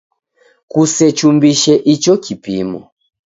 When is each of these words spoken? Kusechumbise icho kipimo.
Kusechumbise 0.71 1.73
icho 1.93 2.13
kipimo. 2.23 2.79